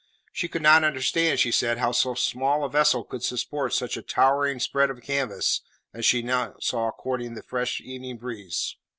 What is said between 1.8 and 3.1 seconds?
so small a vessel